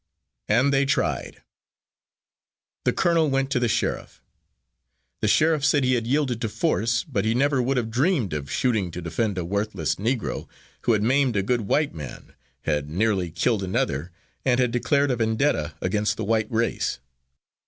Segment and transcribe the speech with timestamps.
[0.49, 1.43] And they tried.
[2.85, 4.19] The colonel went to the sheriff.
[5.19, 8.49] The sheriff said he had yielded to force, but he never would have dreamed of
[8.49, 10.47] shooting to defend a worthless Negro
[10.85, 14.11] who had maimed a good white man, had nearly killed another,
[14.43, 16.97] and had declared a vendetta against the white race.